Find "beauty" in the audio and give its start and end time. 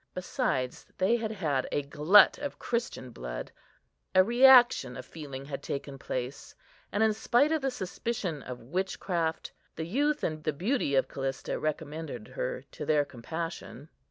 10.53-10.95